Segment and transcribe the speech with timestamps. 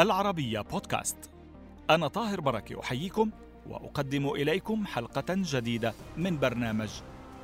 [0.00, 1.16] العربية بودكاست.
[1.90, 3.30] أنا طاهر بركة أحييكم
[3.66, 6.88] وأقدم إليكم حلقة جديدة من برنامج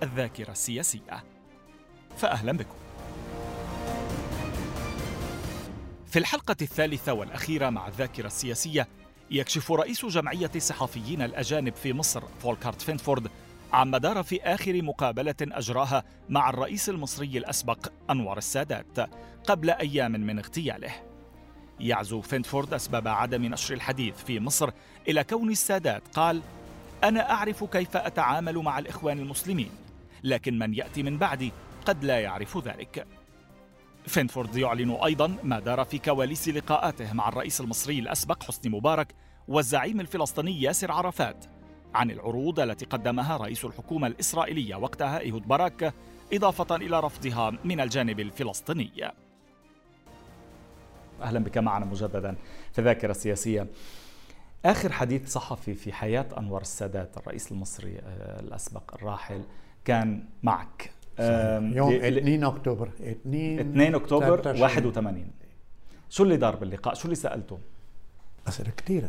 [0.03, 1.25] الذاكرة السياسية.
[2.17, 2.77] فأهلا بكم.
[6.07, 8.89] في الحلقة الثالثة والأخيرة مع الذاكرة السياسية
[9.31, 13.31] يكشف رئيس جمعية الصحفيين الأجانب في مصر فولكارت فينفورد
[13.73, 19.11] عما دار في آخر مقابلة أجراها مع الرئيس المصري الأسبق أنور السادات
[19.47, 21.16] قبل أيام من اغتياله.
[21.81, 24.71] يعزو فينفورد أسباب عدم نشر الحديث في مصر
[25.09, 26.03] إلى كون السادات.
[26.15, 26.43] قال
[27.05, 29.71] أنا أعرف كيف أتعامل مع الإخوان المسلمين
[30.25, 31.53] لكن من يأتي من بعدي
[31.87, 33.07] قد لا يعرف ذلك.
[34.07, 39.15] فينفورد يعلن أيضا ما دار في كواليس لقاءاته مع الرئيس المصري الأسبق حسني مبارك
[39.49, 41.45] والزعيم الفلسطيني ياسر عرفات
[41.95, 45.95] عن العروض التي قدمها رئيس الحكومة الإسرائيلية وقتها إيهود باراك
[46.33, 49.11] إضافة إلى رفضها من الجانب الفلسطيني.
[51.23, 52.37] أهلا بك معنا مجددا
[52.73, 53.67] في ذاكرة السياسية
[54.65, 59.43] آخر حديث صحفي في حياة أنور السادات الرئيس المصري آه، الأسبق الراحل
[59.85, 60.91] كان معك.
[61.77, 62.91] يوم 2 أكتوبر.
[63.01, 65.31] 2 2 أكتوبر 81
[66.11, 67.59] شو اللي دار باللقاء؟ شو اللي سألته؟
[68.49, 69.09] أسئلة كثيرة.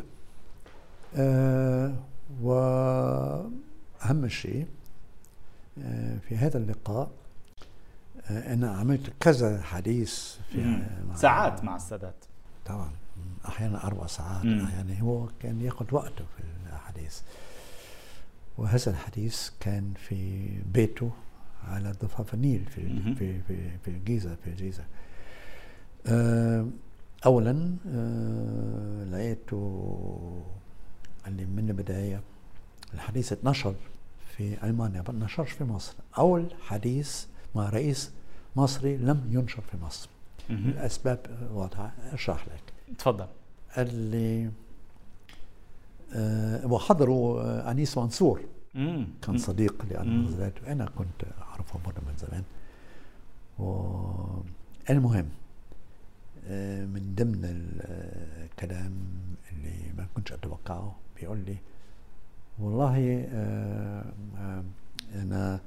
[1.15, 1.93] أه
[2.41, 4.65] وأهم شيء
[5.83, 7.11] أه في هذا اللقاء
[8.25, 12.25] أه أنا عملت كذا حديث في مع ساعات مع السادات.
[12.65, 12.91] طبعا.
[13.47, 14.45] أحيانا أربع ساعات.
[14.45, 17.21] أحيانا هو كان ياخذ وقته في الحديث.
[18.57, 21.11] وهذا الحديث كان في بيته
[21.67, 24.83] على ضفاف النيل في في في في الجيزة في الجيزة.
[26.07, 26.67] آه،
[27.25, 30.43] اولا آه، لقيته
[31.27, 32.21] اللي من البداية
[32.93, 33.75] الحديث اتنشر
[34.37, 35.93] في ألمانيا ما نشرش في مصر.
[36.17, 37.25] أول حديث
[37.57, 38.11] مع رئيس
[38.55, 40.09] مصري لم ينشر في مصر.
[40.49, 41.91] الاسباب واضحة.
[42.13, 42.95] أشرح لك.
[42.97, 43.27] تفضل
[43.75, 44.49] قال لي
[46.13, 48.41] أه وحضروا أنيس منصور.
[48.75, 49.07] مم.
[49.21, 52.43] كان صديق لأنور وأنا كنت أعرفه مرة من زمان.
[53.59, 55.29] والمهم
[56.93, 57.41] من ضمن
[58.43, 58.93] الكلام
[59.51, 61.57] اللي ما كنتش أتوقعه بيقول لي
[62.59, 63.27] والله
[65.15, 65.59] أنا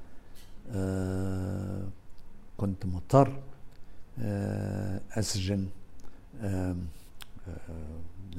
[2.57, 3.39] كنت مضطر
[5.19, 5.67] أسجن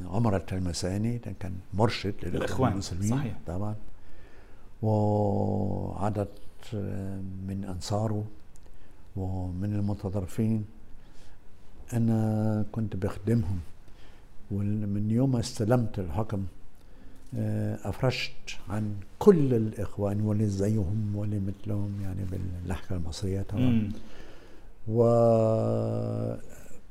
[0.05, 3.39] عمر التلمساني كان مرشد للإخوان المسلمين صحيح.
[3.47, 3.75] طبعا
[4.83, 6.29] وعدد
[7.49, 8.25] من أنصاره
[9.17, 10.65] ومن المتطرفين
[11.93, 13.61] أنا كنت بخدمهم
[14.51, 16.45] ومن يوم ما استلمت الحكم
[17.85, 18.33] أفرشت
[18.69, 23.93] عن كل الإخوان واللي زيهم واللي مثلهم يعني باللهجة المصرية طبعا.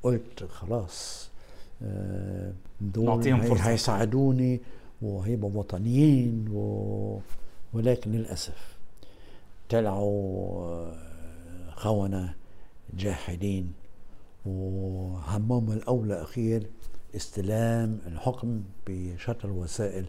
[0.04, 1.30] وقلت خلاص
[2.82, 3.08] دول
[3.62, 4.60] هيساعدوني
[5.02, 7.20] وهيبقوا وطنيين و...
[7.74, 8.78] ولكن للأسف
[9.70, 10.92] طلعوا
[11.76, 12.34] خونة
[12.98, 13.74] جاحدين
[14.46, 16.64] وهمهم الأولى أخير
[17.16, 20.06] استلام الحكم بشتى الوسائل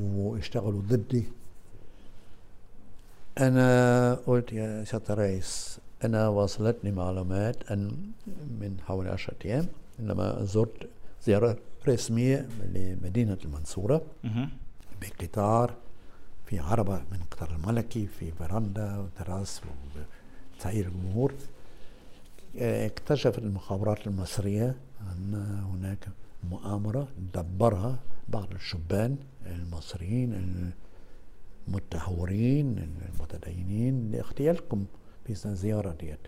[0.00, 1.24] واشتغلوا ضدي.
[3.38, 7.90] أنا قلت يا سيادة الرئيس أنا وصلتني معلومات أن
[8.60, 9.66] من حوالي عشرة أيام
[9.98, 10.88] لما زرت
[11.26, 11.56] زيارة
[11.88, 14.02] رسمية لمدينة المنصورة.
[15.02, 15.74] بقطار
[16.46, 19.60] في عربة من قطار الملكي في فرندا وتراس
[20.56, 21.34] وتسعير الجمهور
[22.58, 26.08] اكتشفت المخابرات المصرية أن هناك
[26.50, 30.72] مؤامرة دبرها بعض الشبان المصريين
[31.68, 34.84] المتهورين المتدينين لاغتيالكم
[35.26, 36.18] في الزيارة ديت.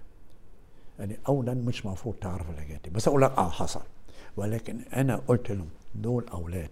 [0.98, 2.90] يعني أولا مش المفروض تعرف الحاجات دي.
[2.90, 3.82] بس أقول لك آه حصل.
[4.36, 6.70] ولكن أنا قلت لهم دول أولاد.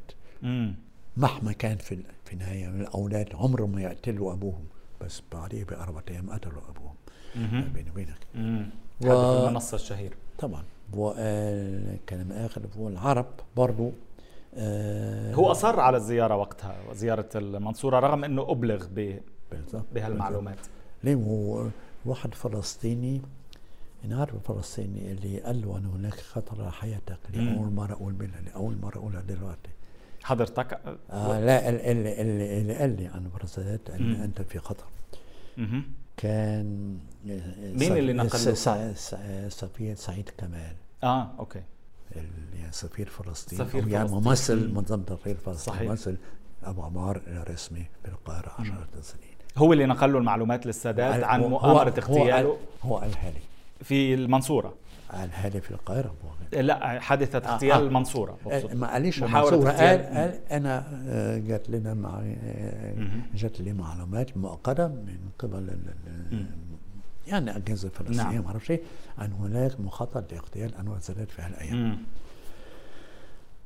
[1.17, 4.65] مهما كان في في النهاية من الأولاد عمرهم ما يقتلوا أبوهم.
[5.01, 6.95] بس بعديه بأربع أيام قتلوا أبوهم.
[7.75, 8.27] بيني وبينك.
[9.01, 9.07] و...
[9.07, 10.65] هذا في المنصة الشهير طبعا.
[10.97, 13.27] وكلام آخر هو العرب
[13.57, 13.93] برضو
[14.55, 18.87] آه هو أصر على الزيارة وقتها زيارة المنصورة رغم إنه أبلغ
[19.95, 20.59] بهالمعلومات.
[21.05, 21.67] ليه؟ هو
[22.05, 23.21] واحد فلسطيني
[24.05, 28.41] أنا عارف الفلسطيني اللي قال له أن هناك خطر على حياتك لأول مرة أقول بيها
[28.47, 29.71] لأول مرة أقولها دلوقتي.
[30.23, 34.13] حضرتك؟ آه لا اللي, اللي, اللي قال لي عن بالذات إن.
[34.13, 34.85] أنت في خطر.
[36.23, 36.99] كان
[37.61, 38.57] مين اللي نقل
[39.51, 40.77] سفير سعيد كمال.
[41.05, 41.62] آه okay.
[42.17, 44.25] يعني سفير فلسطين سفير يعني فلسطين.
[44.25, 45.89] ممثل منظمة تحرير فلسطين صحيح.
[45.89, 46.17] ممثل
[46.65, 49.35] أبو عمار الرسمي في القاهرة عشرة سنين.
[49.57, 53.41] هو اللي نقل له المعلومات للسادات عن مؤامرة اغتياله هو قالها لي.
[53.85, 54.75] في المنصورة.
[55.11, 56.15] هذه في القاهرة
[56.53, 57.87] لا حادثة آه، اغتيال آه.
[57.87, 62.23] المنصورة آه قاليش المنصورة قال, قال أنا آه، جات لنا مع
[63.35, 65.79] جات لي معلومات مؤقتة من قبل
[67.27, 68.43] يعني أجهزة فلسطينية نعم.
[68.43, 68.71] ما أعرفش
[69.21, 71.99] أن هناك مخطط لاغتيال أنور السادات في هالأيام.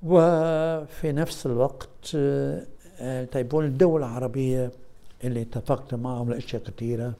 [0.02, 2.16] وفي نفس الوقت
[3.32, 4.70] طيب الدول العربية
[5.24, 7.14] اللي اتفقت معهم لأشياء كثيرة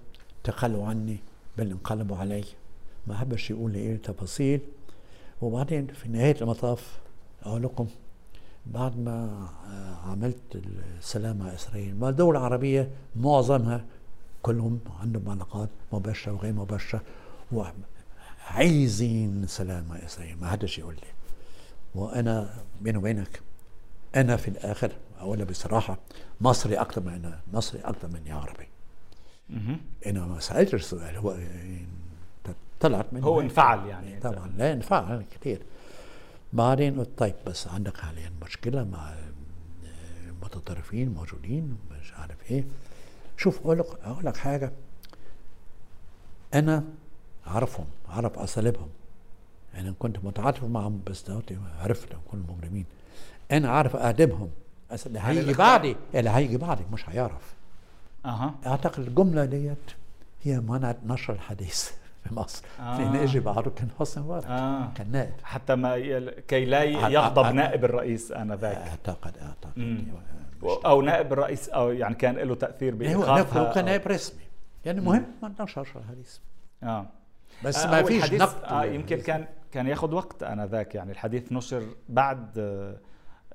[0.45, 1.17] تخلوا عني
[1.59, 2.45] بل انقلبوا علي.
[3.07, 4.61] ما حبش يقول لي إيه التفاصيل
[5.43, 6.99] وبعدين في نهاية المطاف
[7.43, 7.87] أقول لكم
[8.67, 9.49] بعد ما
[10.05, 10.63] عملت
[10.99, 13.85] السلام مع إسرائيل ما الدول العربية معظمها
[14.43, 17.03] كلهم عندهم علاقات مباشرة وغير مباشرة
[18.51, 21.01] وعايزين سلام مع إسرائيل ما حدش يقول لي.
[21.95, 23.41] وأنا بيني وبينك
[24.17, 25.99] أنا في الآخر اقولها بصراحة
[26.41, 28.69] مصري أكثر من أنا مصري أكثر مني عربي.
[30.07, 31.37] أنا ما سألتش السؤال هو
[32.81, 33.27] طلعت منه.
[33.27, 34.21] هو انفعل يعني.
[34.21, 35.63] طبعا لا انفعل كثير.
[36.53, 39.15] بعدين قلت طيب بس عندك حاليا مشكلة مع
[40.29, 42.65] المتطرفين موجودين مش عارف إيه.
[43.37, 44.73] شوف أقول لك أقول لك حاجة.
[46.55, 46.85] أنا
[47.47, 48.89] أعرفهم أعرف أساليبهم.
[49.75, 51.31] أنا كنت متعاطف معهم بس
[51.81, 52.85] عرفت كل المجرمين
[53.53, 54.51] أنا عارف ادبهم
[55.07, 57.55] اللي هيجي بعدي اللي هيجي بعدي مش هيعرف.
[58.25, 58.55] أها.
[58.67, 59.91] أعتقد الجملة ديت
[60.43, 61.91] هي منعت نشر الحديث.
[62.25, 62.65] في مصر.
[62.81, 62.99] آه.
[62.99, 64.93] لأن اجى بعده كان حسني مبارك آه.
[64.95, 65.35] كان نائب.
[65.43, 65.99] حتى ما.
[66.49, 68.77] كي لا يغضب نائب الرئيس آنذاك.
[68.77, 69.79] اعتقد أعتقد.
[69.79, 70.05] مم.
[70.63, 74.43] أو نائب الرئيس أو يعني كان له تأثير بايقافها هو كان نائب رسمي.
[74.85, 76.37] يعني مهم ما نشرش الحديث
[76.83, 77.07] آه.
[77.65, 80.95] بس آه ما فيش نقد آه يمكن كان كان ياخذ وقت آنذاك.
[80.95, 82.97] يعني الحديث نشر بعد آه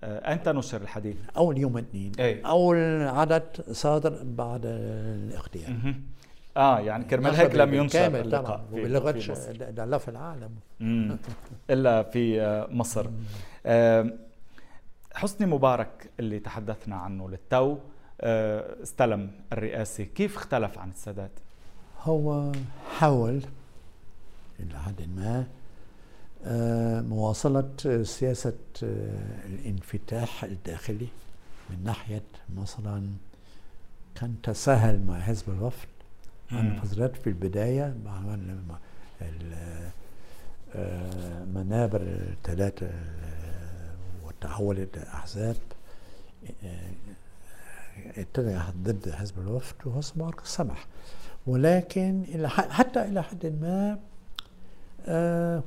[0.04, 5.96] أنت نشر الحديث؟ أول يوم اثنين إيه؟ أول عدد صادر بعد الاغتيال
[6.58, 9.12] آه يعني كرمال هيك لم ينشر كامل طبعا وبلغه
[9.86, 10.52] لا في العالم.
[11.70, 13.08] إلا في آه، مصر.
[13.66, 14.14] آه،
[15.14, 17.78] حسني مبارك اللي تحدثنا عنه للتو
[18.22, 20.04] آه، استلم الرئاسة.
[20.04, 21.32] كيف اختلف عن السادات؟
[22.02, 22.52] هو
[22.98, 23.42] حاول
[24.60, 25.46] إلى حد ما
[27.02, 27.70] مواصلة
[28.04, 28.54] سياسة
[29.46, 31.08] الانفتاح الداخلي
[31.70, 32.24] من ناحية
[32.58, 33.08] مثلا
[34.16, 35.88] كان تساهل مع حزب الوفد
[36.52, 37.96] عن فترات في البداية
[40.76, 43.94] المنابر آه، الثلاثة آه،
[44.26, 45.56] وتحولت أحزاب
[46.64, 46.92] آه،
[48.18, 49.76] اتجه ضد حزب الوفد
[50.16, 50.88] مبارك سمح
[51.48, 54.00] ولكن إلى حتى إلى حد ما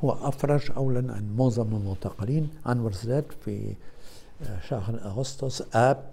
[0.04, 3.74] هو أفرج أولا عن معظم المعتقلين عن السادات في
[4.68, 6.04] شهر أغسطس آب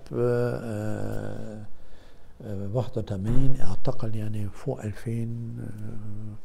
[2.43, 6.35] 81 اعتقل يعني فوق 2000 آه،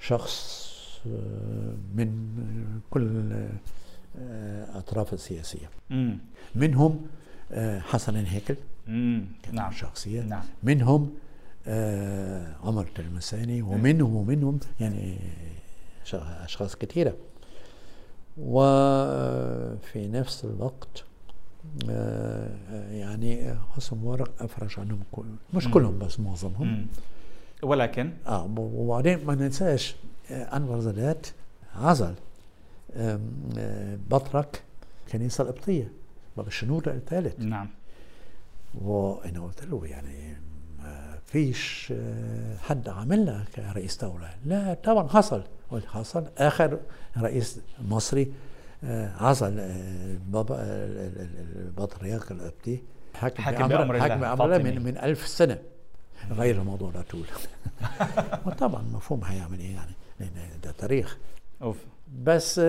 [0.00, 0.70] شخص
[1.06, 2.28] آه، من
[2.90, 3.32] كل
[4.18, 5.70] آه، أطراف السياسية.
[6.54, 7.06] منهم
[7.78, 8.56] حسن هيكل
[9.52, 9.72] نعم.
[9.72, 10.22] شخصية.
[10.22, 10.44] نعم.
[10.62, 11.10] منهم
[12.64, 15.18] عمر التلمساني ومنهم ومنهم يعني
[16.14, 17.16] أشخاص كثيرة.
[18.38, 21.13] وفي نفس الوقت آه،
[22.90, 26.86] يعني حسن مبارك افرج عنهم كل مش كلهم بس معظمهم.
[27.62, 29.96] ولكن؟ آه وبعدين ما ننساش
[30.30, 31.26] آه، أنور زادات
[31.76, 32.14] عزل
[32.96, 33.20] آه،
[34.10, 34.62] بطرك
[35.12, 35.92] كنيسة القبطية
[36.36, 37.40] باب الشنودة الثالث.
[37.40, 37.68] نعم.
[38.74, 40.36] وأنا قلت له يعني
[40.78, 41.92] ما فيش
[42.60, 44.30] حد عملنا كرئيس دولة.
[44.46, 45.42] لا طبعا حصل.
[45.70, 46.26] قلت حصل.
[46.38, 46.78] آخر
[47.18, 48.32] رئيس مصري
[49.20, 49.56] عزل
[50.26, 50.56] بابا
[51.56, 52.82] البطريرك القبطي
[53.14, 55.58] حكم, حكم بأمر الله حكم بأمر الله من, من ألف سنة
[56.30, 57.26] غير الموضوع ده طول
[58.46, 60.30] وطبعا مفهوم هيعمل إيه يعني؟ لأن
[60.62, 61.18] ده تاريخ.
[61.62, 61.76] أوف.
[62.22, 62.60] بس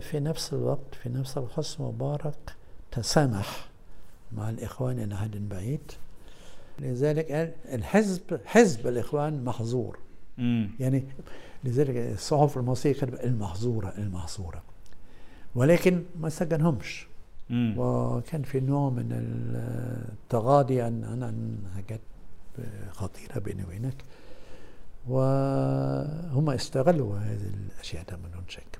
[0.00, 2.54] في نفس الوقت في نفس الوقت مبارك
[2.92, 3.68] تسامح
[4.32, 5.92] مع الإخوان إلى حد بعيد.
[6.78, 9.98] لذلك قال الحزب حزب الإخوان محظور.
[10.38, 10.70] مم.
[10.80, 11.04] يعني
[11.64, 14.62] لذلك الصحف المصريه كتبت المحظورة المحظورة.
[15.54, 17.06] ولكن ما سجنهمش.
[17.76, 22.00] وكان في نوع من التغاضي عن عن حاجات
[22.90, 24.04] خطيرة بيني وبينك.
[25.08, 28.78] وهم استغلوا هذه الأشياء ده بدون شك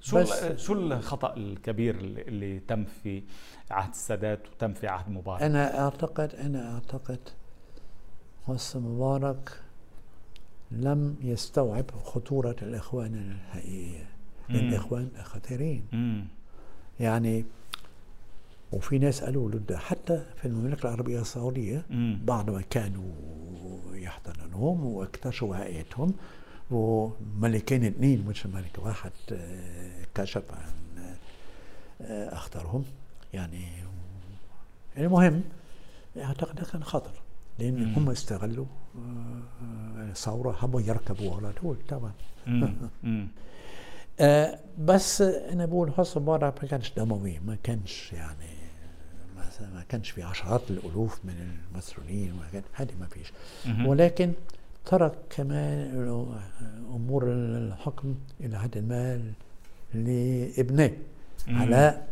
[0.00, 0.24] شو
[0.56, 3.22] شو الخطأ الكبير اللي تم في
[3.70, 7.18] عهد السادات وتم في عهد مبارك؟ أنا اعتقد أنا أعتقد
[8.46, 9.60] حسن مبارك
[10.70, 14.17] لم يستوعب خطورة الإخوان الحقيقية.
[14.50, 15.84] الاخوان خطيرين
[17.00, 17.44] يعني
[18.72, 21.84] وفي ناس قالوا له حتى في المملكة العربية السعودية
[22.24, 23.12] بعد ما كانوا
[23.92, 26.14] يحتضنونهم واكتشفوا هيئتهم.
[26.70, 31.02] وملكين اثنين مش ملك واحد آه، كشف عن
[32.02, 32.84] آه، أخطرهم.
[33.34, 33.64] يعني
[34.98, 35.42] المهم
[36.16, 37.12] أعتقد كان خطر
[37.58, 38.66] لأن هم استغلوا
[39.98, 42.12] الثوره حبوا يركبوا على طول طبعا.
[44.20, 48.58] آه بس أنا بقول حسن مبارك ما كانش دموي ما كانش يعني
[49.74, 51.34] ما كانش في عشرات الألوف من
[51.74, 52.32] المسؤولين
[52.72, 53.32] هذه ما فيش.
[53.86, 54.32] ولكن
[54.84, 56.08] ترك كمان
[56.94, 59.20] أمور الحكم إلى حد ما
[59.94, 60.92] لابنه
[61.48, 62.08] علاء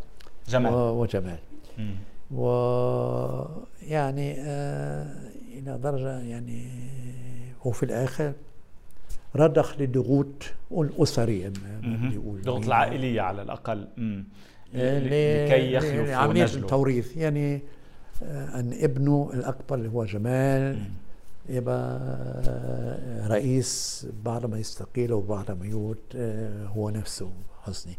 [0.49, 0.75] جمال.
[0.75, 1.39] وجمال.
[2.31, 5.07] ويعني آه
[5.53, 6.69] إلى درجة يعني
[7.65, 8.33] وفي الآخر
[9.37, 10.27] رضخ للضغوط
[10.73, 11.53] الأسرية
[11.85, 13.89] الضغوط العائلية على الأقل.
[14.75, 17.17] لكي يخلف عمليه التوريث.
[17.17, 17.63] يعني
[18.23, 20.79] آه، أن ابنه الأكبر اللي هو جمال
[21.49, 21.99] يبقى
[22.49, 27.31] آه، رئيس بعد ما يستقيل وبعد ما يموت آه، هو نفسه
[27.63, 27.97] حسني.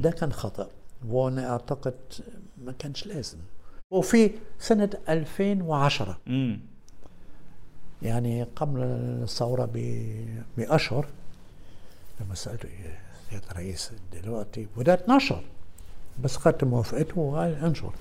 [0.00, 0.68] ده كان خطأ.
[1.08, 1.94] وأنا أعتقد
[2.64, 3.38] ما كانش لازم.
[3.90, 6.60] وفي سنة 2010 مم.
[8.02, 8.80] يعني قبل
[9.22, 9.70] الثورة
[10.56, 11.06] بأشهر
[12.20, 12.68] لما سألته
[13.32, 15.42] يا رئيس دلوقتي بدأت نشر
[16.24, 17.92] بس خدت موافقته وقال انشر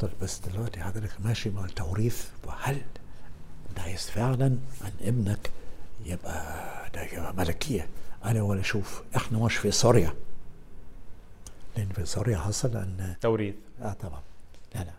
[0.00, 2.82] طيب بس دلوقتي حضرتك ماشي مع التوريث وهل
[3.78, 5.50] عايز فعلا عن ابنك
[6.06, 7.88] يبقى ده يبقى ملكية؟
[8.24, 10.14] أنا ولا شوف إحنا مش في سوريا.
[11.76, 13.54] لأن في سوريا حصل أن توريث.
[13.82, 14.20] آه طبعا.
[14.74, 14.92] لا لا.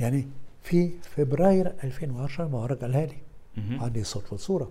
[0.00, 0.28] يعني
[0.68, 3.16] في فبراير 2010 مبارك قالها لي.
[3.80, 4.70] عندي صوت وصورة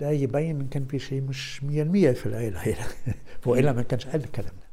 [0.00, 1.64] ده يبين إن كان في شيء مش 100%
[2.12, 2.60] في العيلة.
[3.46, 4.66] والا ما كانش قال الكلام ده.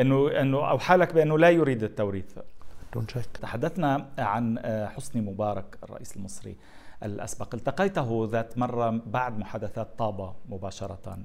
[0.00, 2.38] انه إنه أو حالك بأنه لا يريد التوريث.
[2.94, 6.56] دون شك تحدثنا عن آه، حسني مبارك الرئيس المصري
[7.02, 7.54] الأسبق.
[7.54, 11.18] التقيته ذات مرة بعد محادثات طابة مباشرة.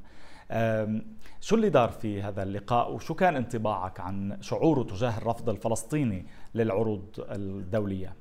[1.41, 6.25] شو اللي دار في هذا اللقاء وشو كان انطباعك عن شعوره تجاه الرفض الفلسطيني
[6.55, 8.13] للعروض الدولية؟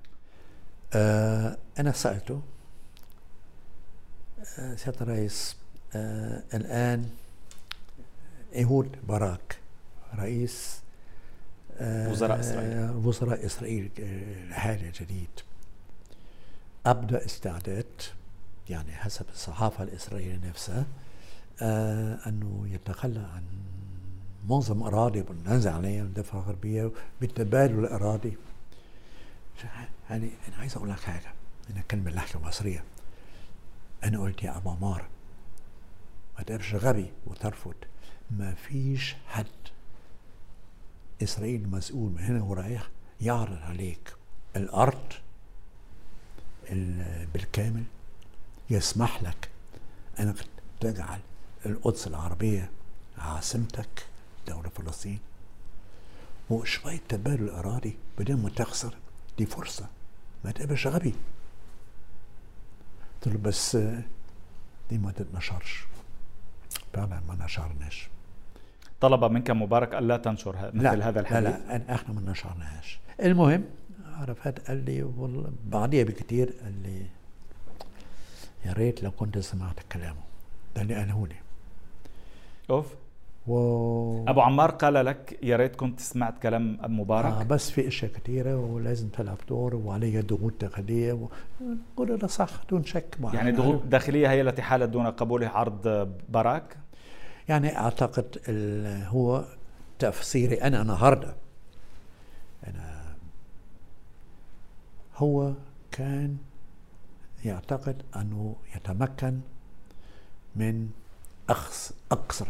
[0.95, 2.43] أه أنا سألته.
[4.59, 5.57] أه سيادة الرئيس
[5.95, 7.11] أه الآن
[8.55, 9.59] ايهود باراك
[10.15, 10.81] رئيس
[11.81, 12.91] وزراء إسرائيل.
[12.91, 15.31] وزراء إسرائيل الحالي الجديد.
[16.87, 18.03] أبدأ استعداد
[18.71, 20.85] يعني حسب الصحافة الإسرائيلية نفسها
[21.63, 23.43] آه أنه يتخلى عن
[24.49, 28.37] معظم أراضي بالنزع عليها الضفه الغربيه بالتبادل الاراضي
[30.11, 31.33] يعني أنا عايز أقول لك حاجة
[31.71, 32.85] أنا كلمة اللهجه المصرية.
[34.05, 35.07] أنا قلت يا ابو عمار
[36.39, 37.75] ما تقدرش غبي وترفض.
[38.31, 39.47] ما فيش حد
[41.23, 42.89] إسرائيل مسؤول من هنا ورايح
[43.21, 44.13] يعرض عليك
[44.57, 45.13] الأرض
[47.35, 47.83] بالكامل
[48.71, 49.49] يسمح لك.
[50.21, 50.37] أنك
[50.81, 51.21] تجعل
[51.67, 52.71] القدس العربية
[53.19, 54.07] عاصمتك
[54.47, 55.19] دولة فلسطين.
[56.51, 58.95] وشوية تبادل أراضي بدون ما تخسر
[59.39, 59.87] دي فرصة.
[60.45, 61.15] ما تبقاش غبي.
[63.15, 63.77] قلت له بس
[64.91, 65.85] دي ما تتنشرش.
[66.93, 68.09] فعلا ما نشرناش.
[69.01, 72.99] طلب منك مبارك ألا تنشر مثل لا هذا الحديث؟ لا لا إحنا ما نشرناهاش.
[73.23, 73.65] المهم
[74.05, 77.07] عرفت قال لي والله بعديها بكثير قال لي
[78.65, 80.21] يا ريت لو كنت سمعت كلامه.
[80.77, 81.37] ده اللي قاله لي.
[82.71, 82.95] أوف.
[83.47, 84.25] و...
[84.29, 87.33] أبو عمار قال لك يا ريت كنت سمعت كلام مبارك.
[87.33, 91.29] آه بس في أشياء كثيرة ولازم تلعب دور وعليها ضغوط داخلية و...
[91.97, 96.77] قول ده صح دون شك يعني ضغوط داخلية هي التي حالت دون قبول عرض باراك
[97.49, 98.39] يعني أعتقد
[99.09, 99.45] هو
[99.99, 101.35] تفسيري أنا النهارده
[102.67, 103.03] أنا
[105.17, 105.53] هو
[105.93, 106.37] كان
[107.45, 109.41] يعتقد أنه يتمكن
[110.57, 110.89] من
[111.51, 111.75] اخذ
[112.13, 112.47] أقصر.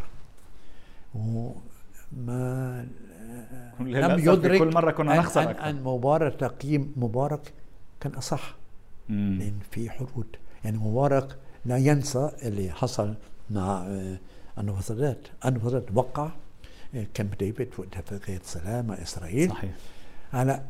[1.15, 2.87] وما
[3.79, 7.53] لم يدرك كل مرة كنا نخسر أن, أن مبارك تقييم مبارك
[7.99, 8.55] كان أصح.
[9.09, 9.37] مم.
[9.39, 10.27] لأن في حدود.
[10.63, 13.15] يعني مبارك لا ينسى اللي حصل
[13.49, 13.87] مع
[14.57, 16.29] النفضات النفضات وقع
[17.13, 19.49] كامب ديفيد واتفاقية سلام مع إسرائيل.
[19.49, 19.71] صحيح.
[20.33, 20.63] على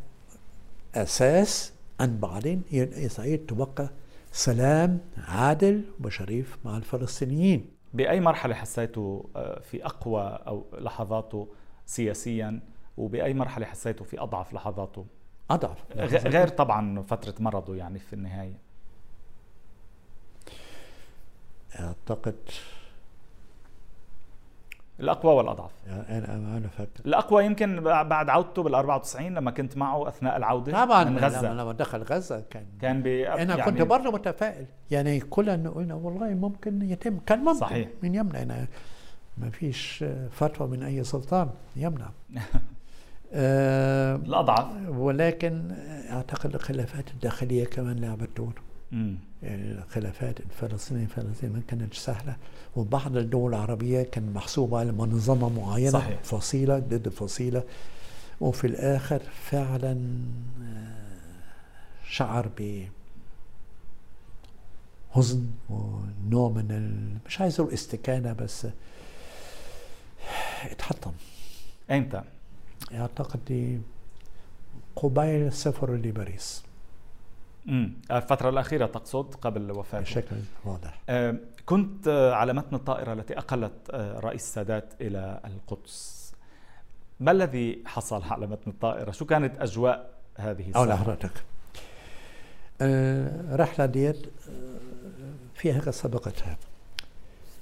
[0.96, 3.90] أساس أن بعدين إسرائيل توقع
[4.32, 7.77] سلام عادل وشريف مع الفلسطينيين.
[7.98, 11.48] بأي مرحلة حسيته آه، في أقوى أو لحظاته
[11.86, 12.60] سياسيا
[12.98, 15.06] وبأي مرحلة حسيته في أضعف لحظاته؟
[15.52, 15.78] أضعف.
[16.28, 18.60] غير طبعا فترة مرضه يعني في النهاية.
[21.80, 22.36] أعتقد
[25.00, 25.72] الأقوى والأضعف.
[25.88, 31.04] أنا أنا فاكر الأقوى يمكن بعد عودته بال 94 لما كنت معه أثناء العودة طبعا
[31.04, 31.54] من غزة.
[31.54, 34.66] لما دخل غزة كان كان بي أنا يعني كنت برضه متفائل.
[34.92, 37.20] يعني كلنا قلنا والله ممكن يتم.
[37.26, 37.90] كان ممكن صحيح.
[38.04, 38.42] من يمنع.
[38.42, 38.68] أنا
[39.38, 42.10] ما فيش فتوى من أي سلطان يمنع.
[43.34, 44.66] آه الأضعف.
[44.90, 45.72] ولكن
[46.10, 48.54] أعتقد الخلافات الداخلية كمان لعبت دور.
[49.44, 52.36] الخلافات الفلسطينية فلسطين ما كانتش سهلة
[52.76, 56.24] وبعض الدول العربية كان محسوبة على منظمة معينة صحيح.
[56.24, 57.64] فصيلة ضد فصيلة
[58.42, 59.92] وفي الآخر فعلا
[60.64, 61.18] آه،
[62.10, 62.88] شعر ب
[65.12, 67.18] حزن ونوع من ال...
[67.28, 68.68] مش عايز أقول استكانة بس
[70.72, 71.12] اتحطم
[71.92, 72.24] إمتى؟
[72.94, 73.82] أعتقد
[74.96, 76.64] قبيل السفر لباريس
[77.68, 80.04] امم الفترة الأخيرة تقصد قبل وفاته.
[80.04, 81.00] بشكل واضح.
[81.10, 86.18] آه كنت آه، على متن الطائرة التي أقلت آه رئيس السادات إلى القدس.
[87.20, 91.32] ما الذي حصل على متن الطائرة؟ شو كانت أجواء هذه الساعة؟ أقول لحضرتك
[92.82, 94.78] آه رحلة ديت آه،
[95.56, 96.58] فيها قد سبقتها.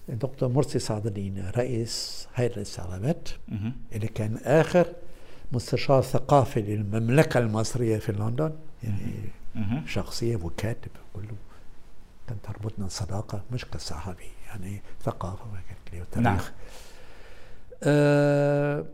[0.10, 3.30] الدكتور مرسي سعد الدين رئيس هيئة الاستعلامات
[3.94, 4.88] اللي كان آخر
[5.52, 8.52] مستشار ثقافي للمملكة المصرية في لندن
[8.84, 9.14] يعني
[9.86, 11.36] شخصية وكاتب كله
[12.28, 13.42] كان تربطنا صداقة.
[13.52, 15.44] مش كصحفي يعني ثقافة
[15.94, 16.18] وتاريخ.
[16.18, 16.40] نعم.
[17.84, 18.86] آه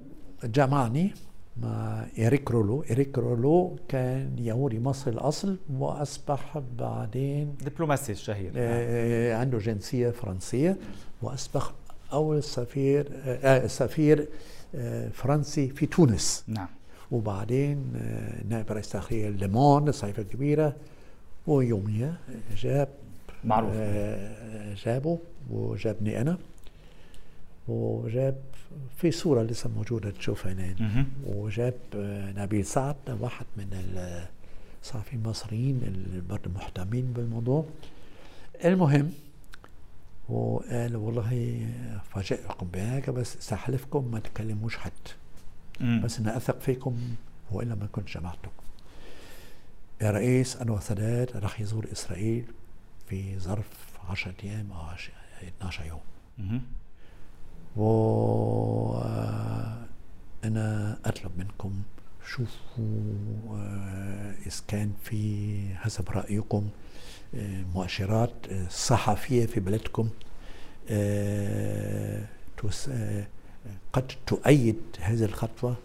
[0.44, 1.14] جمعني
[1.62, 2.84] مع إريك رولو.
[2.92, 10.78] إريك رولو كان يهودي مصري الأصل وأصبح بعدين دبلوماسي الشهير آه عنده جنسية فرنسية
[11.22, 11.72] وأصبح
[12.14, 14.28] أول سفير آه سفير
[14.76, 16.44] آه فرنسي في تونس.
[16.48, 16.68] نعم.
[17.12, 20.76] وبعدين آه، نائب رئيس تحرير لوموند الصحيفة الكبيرة
[21.48, 22.16] ويوميا
[22.58, 22.90] جاب
[23.44, 23.72] معروف.
[23.76, 26.38] آه، جابه وجابني أنا
[27.68, 28.36] وجاب
[28.98, 31.06] في صورة لسه موجودة تشوفها هنا.
[31.28, 33.68] وجاب آه، نبيل سعد واحد من
[34.82, 37.66] الصحفيين المصريين اللي برضه مهتمين بالموضوع.
[38.66, 39.12] المهم
[40.30, 41.60] وقال والله
[42.14, 44.92] فاجئكم بحاجة بس استحلفكم ما تكلموش حد.
[45.82, 46.02] مم.
[46.02, 46.98] بس أنا أثق فيكم
[47.52, 48.64] وإلا ما كنت جمعتكم
[50.02, 52.46] يا رئيس أنور السادات راح يزور إسرائيل
[53.08, 53.70] في ظرف
[54.10, 54.82] 10 أيام أو
[55.48, 56.02] 12 يوم
[56.38, 56.62] مم.
[57.78, 59.02] و
[60.44, 61.74] أنا أطلب منكم
[62.26, 66.70] شوفوا آه، إذا كان في حسب رأيكم
[67.36, 70.10] آه، مؤشرات آه، صحفية في بلدكم
[73.94, 75.76] قد تؤيد هذه الخطوة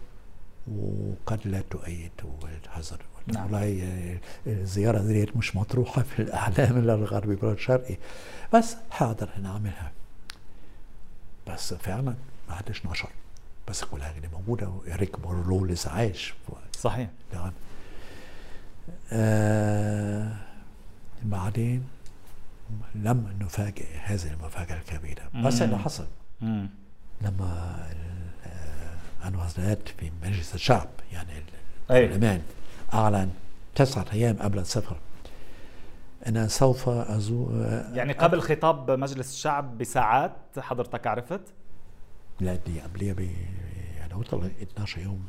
[0.67, 2.11] وقد لا تؤيد
[2.41, 3.43] والحذر نعم.
[3.43, 7.97] والله الزيارة ديت مش مطروحة في الأعلام إلا الغربي ولا الشرقي
[8.53, 9.91] بس حاضر نعملها
[11.47, 12.15] بس فعلا
[12.49, 13.09] ما حدش نشر
[13.67, 16.33] بس كل حاجة دي موجودة وإريك بورلو لسه عايش.
[16.79, 17.09] صحيح.
[17.33, 17.51] نعم.
[19.11, 20.33] آه
[21.23, 21.83] بعدين
[22.95, 25.29] لم نفاجئ هذه المفاجأة الكبيرة.
[25.43, 26.07] بس اللي حصل.
[26.41, 26.69] مم.
[27.21, 27.77] لما
[29.27, 31.29] انور السادات في مجلس الشعب يعني
[31.91, 32.41] البرلمان
[32.93, 33.29] أعلن
[33.75, 34.97] تسعة أيام قبل السفر.
[36.27, 37.51] أنا سوف ازور
[37.93, 41.41] يعني قبل خطاب مجلس الشعب بساعات حضرتك عرفت؟
[42.39, 43.19] لا دي قبلية ب
[43.97, 45.25] يعني هو 12 يوم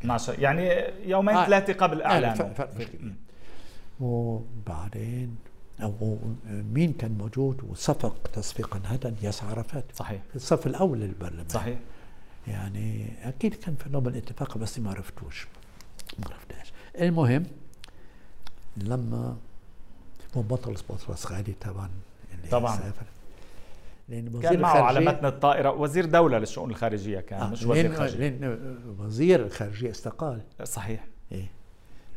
[0.00, 2.54] 12 يعني يومين آه ثلاثة قبل اعلانه
[4.00, 5.36] وبعدين
[5.82, 9.84] أو مين كان موجود وصفق تصفيقا هذا ياسر عرفات.
[9.94, 10.22] صحيح.
[10.30, 11.48] في الصف الأول للبرلمان.
[11.48, 11.78] صحيح.
[12.48, 15.46] يعني أكيد كان في نوبل الاتفاق بس ما عرفتوش.
[16.18, 16.72] ما عرفتهاش.
[17.00, 17.46] المهم
[18.76, 19.36] لما
[20.34, 21.90] وبطل بطرس غالي طبعا
[22.34, 22.76] اللي طبعا.
[22.76, 23.06] سافر.
[24.08, 25.70] لأن وزير كان معه على متن الطائرة.
[25.70, 28.18] وزير دولة للشؤون الخارجية كان آه مش وزير خارجية.
[28.18, 30.40] لأن وزير الخارجية استقال.
[30.64, 31.06] صحيح.
[31.32, 31.50] إيه.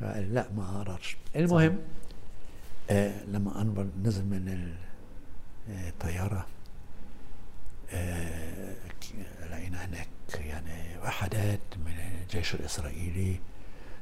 [0.01, 1.73] لا ما قررش المهم صحيح.
[2.89, 4.73] آه لما أنور نزل من
[5.69, 6.45] الطياره
[7.91, 8.75] آه
[9.51, 13.39] لقينا هناك يعني وحدات من الجيش الإسرائيلي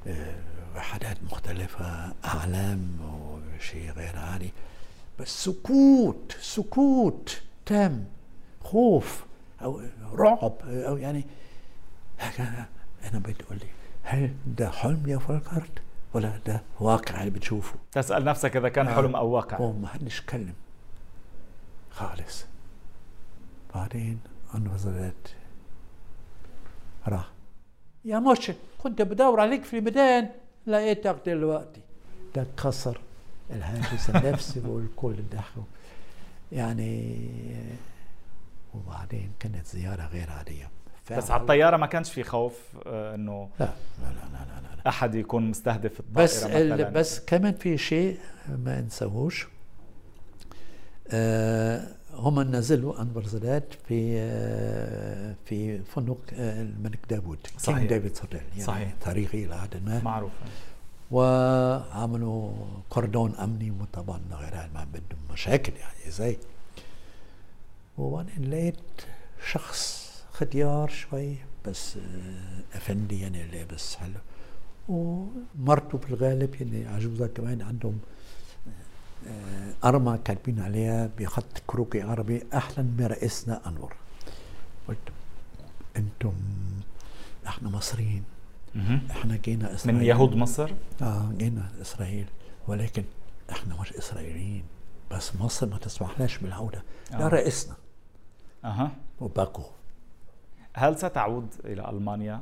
[0.07, 0.35] آه
[0.75, 4.49] وحدات مختلفة أعلام وشيء غير عادي
[5.19, 8.05] بس سكوت سكوت تام
[8.63, 9.25] خوف
[9.61, 9.81] أو
[10.13, 11.25] رعب أو يعني
[13.03, 13.67] أنا بتقول لي
[14.03, 15.71] هل ده حلم يا فولكهارد؟
[16.13, 19.57] ولا ده واقع اللي بتشوفه تسأل نفسك إذا كان حلم أو واقع.
[19.57, 20.53] هو ما حدش اتكلم
[21.91, 22.45] خالص.
[23.75, 24.19] بعدين
[24.55, 25.35] انفصلت
[27.07, 27.31] راح.
[28.05, 30.29] يا مرشد كنت بدور عليك في الميدان
[30.67, 31.81] لقيتك دلوقتي.
[32.35, 32.99] ده كسر
[33.49, 35.41] الهاجس النفسي والكل ده
[36.51, 37.17] يعني
[38.73, 40.29] وبعدين كانت زيارة غير
[41.11, 42.53] عاديه بس على الطيارة ما كانش في خوف
[42.85, 44.89] آه، إنه لا لا لا لا, لا, لا.
[44.89, 46.89] أحد يكون مستهدف الطائرة بس مثلاً.
[46.89, 48.17] بس كمان في شيء
[48.65, 49.47] ما نسووش
[51.11, 57.79] آه هم نزلوا أنور زادات في آه في فندق آه الملك داوود صحيح.
[57.79, 58.93] ديفيد هوتيل يعني صحيح.
[59.01, 60.01] تاريخي إلى حد ما.
[60.03, 60.31] معروف.
[61.11, 62.51] وعملوا
[62.89, 66.37] كوردون أمني وطبعا غير ما بدهم مشاكل يعني زي.
[67.97, 68.75] وبعدين لقيت
[69.51, 70.06] شخص
[70.37, 71.35] ختيار شوي
[71.67, 74.19] بس آه، أفندي يعني لابس حلو
[74.89, 77.99] ومرته في الغالب يعني عجوزة كمان عندهم
[79.27, 83.93] آه، أرمى كاتبين عليها بخط كروكي عربي أحلى من رئيسنا أنور.
[84.87, 84.97] قلت
[85.97, 86.33] أنتم
[87.47, 88.23] إحنا مصريين.
[89.11, 89.99] إحنا جينا إسرائيل.
[89.99, 90.71] من يهود مصر؟
[91.01, 92.25] آه جينا إسرائيل.
[92.67, 93.03] ولكن
[93.51, 94.63] إحنا مش إسرائيليين.
[95.11, 96.83] بس مصر ما تسمحناش بالعودة.
[97.13, 97.17] آه.
[97.17, 97.75] ده رئيسنا.
[98.65, 98.91] أها.
[99.19, 99.63] وباكو.
[100.77, 102.41] هل ستعود إلى ألمانيا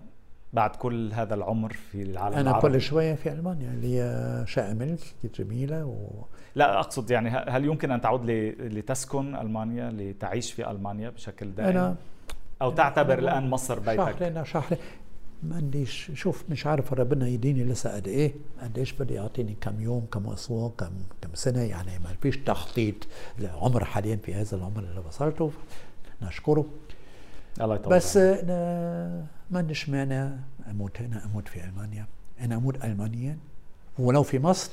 [0.53, 4.99] بعد كل هذا العمر في العالم أنا العربي؟ كل شوية في ألمانيا لي شقه ملك
[5.39, 6.25] جميله و...
[6.55, 11.95] لا أقصد يعني هل يمكن أن تعود لتسكن ألمانيا لتعيش في ألمانيا بشكل دائم؟ أنا
[12.61, 14.79] أو تعتبر الآن مصر بيتك؟ شهرين شهرين
[15.43, 19.81] ما عنديش شوف مش عارف ربنا يديني لسه قد إيه قد إيش بده يعطيني كم
[19.81, 22.95] يوم كم أسبوع كم كم سنة يعني ما فيش تخطيط
[23.39, 25.51] العمر حاليا في هذا العمر اللي وصلته
[26.21, 26.65] نشكره
[27.61, 30.35] الله يطول بس أنا ما عنديش مانع
[30.71, 32.05] أموت هنا أموت في ألمانيا.
[32.41, 33.37] أنا أموت المانيا
[33.99, 34.71] ولو في مصر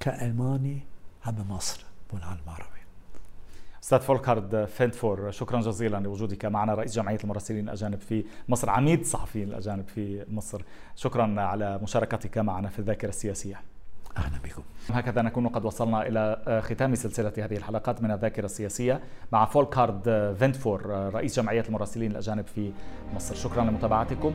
[0.00, 0.78] كألماني
[1.22, 2.68] حب مصر والعالم العربي.
[3.82, 9.48] أستاذ فولكارد فينتفور شكرا جزيلا لوجودك معنا رئيس جمعية المراسلين الأجانب في مصر عميد الصحفيين
[9.48, 10.62] الأجانب في مصر.
[10.96, 13.60] شكرا على مشاركتك معنا في الذاكرة السياسية.
[14.16, 14.62] أهلا بكم.
[14.90, 19.00] هكذا نكون قد وصلنا إلى ختام سلسلة هذه الحلقات من الذاكرة السياسية
[19.32, 22.72] مع فولكارد فينتفور رئيس جمعية المراسلين الأجانب في
[23.14, 23.34] مصر.
[23.34, 24.34] شكرا لمتابعتكم.